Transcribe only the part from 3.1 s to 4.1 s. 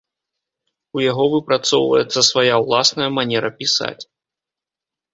манера пісаць.